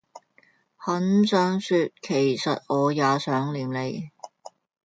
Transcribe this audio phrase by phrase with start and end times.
[0.77, 4.09] 很想說其實我也想念你